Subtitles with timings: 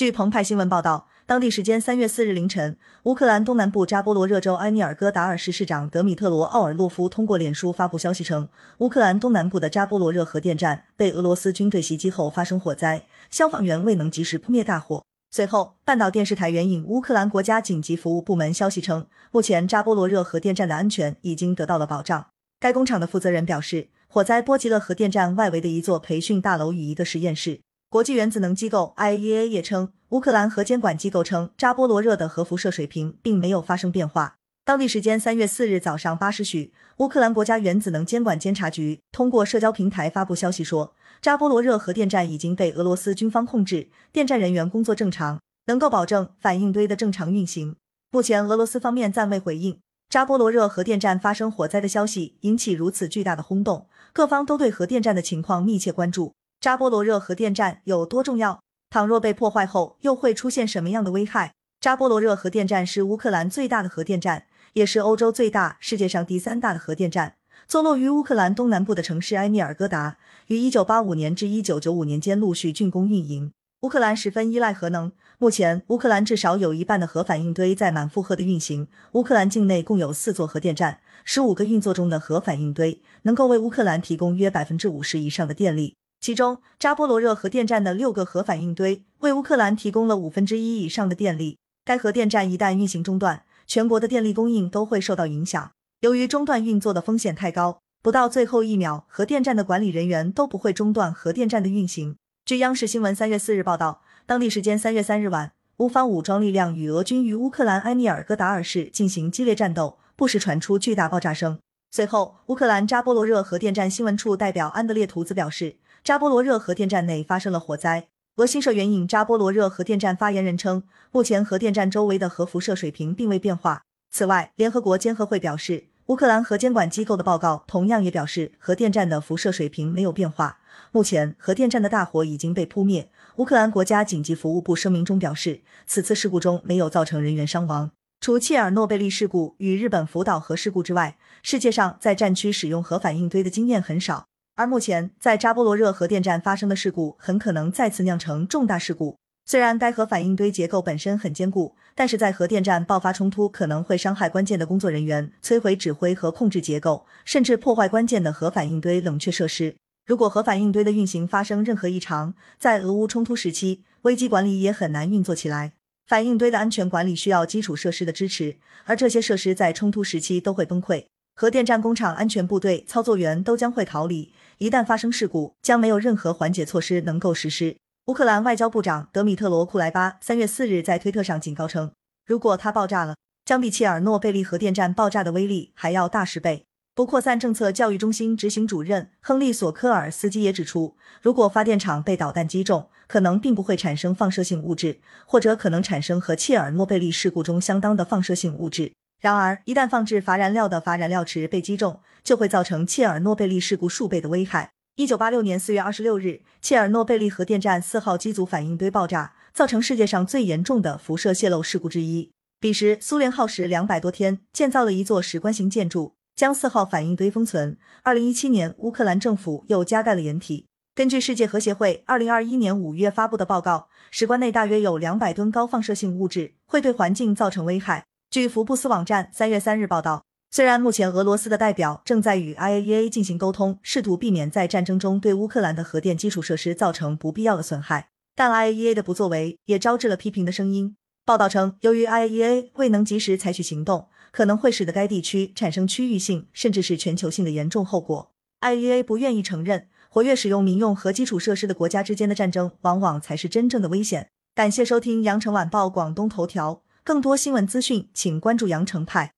[0.00, 15.04] 据澎湃新闻报道，当地时间三月四日凌晨，乌克兰东南部扎波罗热州埃米尔戈达尔市市长德米特罗奥尔洛夫通过脸书发布消息称，乌克兰东南部的扎波罗热核电站被俄罗斯军队袭击后发生火灾，消防员未能及时扑灭大火。
[15.30, 22.28] 随后，半岛电视台援引乌克兰国家紧急服务部门消息称，目前扎波罗热核电站的安全已经得到了保障。
[22.58, 27.60] 该工厂的负责人表示，火灾波及了核电站外围的一座培训大楼与一个实验室。
[27.90, 34.36] 国际原子能机构 IAEA 也称，乌克兰核监管机构称，扎波罗热的核辐射水平并没有发生变化。
[34.64, 47.74] 当地时间三月四日早上八时许，乌克兰国家原子能监管监察局通过社交平台发布消息说，扎波罗热核电站已经被俄罗斯军方控制，电站人员工作正常，能够保证反应堆的正常运行。
[48.12, 56.34] 目前，俄罗斯方面暂未回应扎波罗热核电站发生火灾的消息引起如此巨大的轰动，各方都对核电站的情况密切关注。
[56.60, 58.60] 扎波罗热核电站有多重要？
[58.90, 61.54] 倘若被破坏后，又会出现什么样的危害？
[61.80, 64.44] 扎波罗热核电站是乌克兰最大的核电站，
[64.74, 67.36] 也是欧洲最大、世界上第三大的核电站，
[67.66, 73.52] 坐落于乌克兰东南部的城市埃米尔戈达，于一九八五年至一九九五年间陆续竣工运营。
[73.80, 78.86] 乌克兰十分依赖核能，目前乌克兰至少有一半的核反应堆在满负荷的运行。
[79.12, 85.94] 乌克兰境内共有四座核电站，十五个运作中的核反应堆能够为乌克兰提供约百分之五十以上的电力。
[86.20, 91.56] 其中，扎波罗热核电站的六个核反应堆为乌克兰提供了五分之一以上的电力。
[91.82, 95.70] 该核电站一旦运行中断，全国的电力供应都会受到影响。
[96.00, 102.14] 由于中断运作的风险太高，不到最后一秒，核电站的管理人员都不会中断核电站的运行。
[102.44, 111.58] 据央视新闻三月四日报道，当地时间三月三日晚，乌方武装力量与俄军于乌克兰埃米尔戈达尔市进行激烈战斗，不时传出巨大爆炸声。
[111.90, 115.76] 随后，乌克兰扎波罗热核电站新闻处代表安德烈图兹表示。
[116.02, 118.08] 扎波罗热核电站内发生了火灾。
[118.36, 123.82] 俄新社援引扎波罗热核电站发言人称，目前核电站周围的核辐射水平并未变化。
[124.10, 130.58] 此外，联合国监核会表示，乌克兰核监管机构的报告同样也表示，核电站的辐射水平没有变化。
[130.90, 133.10] 目前，核电站的大火已经被扑灭。
[133.36, 137.90] 乌克兰国家紧急服务部声明中表示，此次事故中没有造成人员伤亡。
[138.20, 144.26] 除切尔诺贝利事故与日本福岛核事故之外，世界上在战区使用核反应堆的经验很少。
[144.60, 149.16] 而目前在扎波罗热核电站发生的事故，很可能再次酿成重大事故。
[149.46, 159.76] 虽然该核反应堆结构本身很坚固，但是在核电站爆发冲突，可能会伤害关键的工作人员，摧毁指挥和控制结构，甚至破坏关键的核反应堆冷却设施。
[160.04, 165.72] 如果核反应堆的运行发生任何异常，在俄乌冲突时期，危机管理也很难运作起来。
[166.06, 171.06] 反应堆的安全管理需要基础设施的支持，而这些设施在冲突时期都会崩溃。
[171.40, 174.30] 核电站工厂安全部队操作员都将会逃离。
[174.58, 177.78] 一旦发生事故，将没有任何缓解措施能够实施。
[178.08, 181.92] 乌克兰外交部长德米特罗库莱巴三月四日在推特上警告称，
[182.26, 186.66] 如果它爆炸了，将比切尔诺贝利核电站爆炸的威力还要大十倍。
[186.94, 198.92] 不扩散政策教育中心执行主任亨利索科尔斯基也指出，如果发电厂被导弹击中，可能并不会产生放射性物质，或者可能产生和切尔诺贝利事故中相当的放射性物质。
[199.20, 204.70] 然而，一旦放置乏燃料的乏燃料池被击中，就会造成切尔诺贝利事故数倍的危害。
[204.96, 212.32] 一九八六年四月二十六日，切尔诺贝利核电站四号机组反应堆爆炸，造成世界上最严重的辐射泄漏事故之一。
[212.58, 217.76] 彼时，苏联耗时两百多天建造了一座石棺型建筑，将四号反应堆封存。
[218.02, 220.64] 二零一七年，乌克兰政府又加盖了掩体。
[220.94, 228.06] 根据世界核协会二零二一年五月发布的报告，石棺内大约有两百吨高放射性物质，会对环境造成危害。
[228.30, 240.94] 据福布斯网站三月三日报道，虽然目前俄罗斯的代表正在与 IAEA 进行沟通，试图避免在战争中对乌克兰的核电基础设施造成不必要的损害，但 IAEA 的不作为也招致了批评的声音。
[241.24, 248.30] 报道称，由于 IAEA 未能及时采取行动，可能会使得该地区产生区域性甚至是全球性的严重后果。
[248.60, 254.28] IAEA 不愿意承认，活跃使用民用核基础设施的国家之间的战争，往往才是真正的危险。
[254.54, 256.82] 感谢收听羊城晚报广东头条。
[257.10, 259.32] 更多新闻资讯，请关注羊城派。